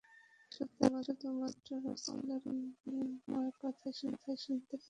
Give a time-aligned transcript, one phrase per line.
[0.77, 2.41] তারা শুধু মাত্র রাসূলের
[2.43, 3.93] কল্যাণময় কথাই
[3.97, 4.79] শুনতে পেল।